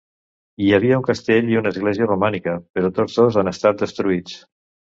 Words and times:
Hi 0.61 0.69
havia 0.77 0.97
un 1.01 1.05
castell 1.09 1.51
i 1.51 1.59
una 1.61 1.73
església 1.75 2.09
romànica, 2.09 2.57
però 2.79 2.93
tots 2.99 3.21
dos 3.21 3.41
han 3.43 3.55
estat 3.55 3.87
destruïts. 3.87 4.39